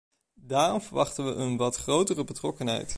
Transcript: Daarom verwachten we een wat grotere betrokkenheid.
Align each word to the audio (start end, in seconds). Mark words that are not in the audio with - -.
Daarom 0.33 0.81
verwachten 0.81 1.25
we 1.25 1.31
een 1.31 1.57
wat 1.57 1.75
grotere 1.75 2.23
betrokkenheid. 2.23 2.89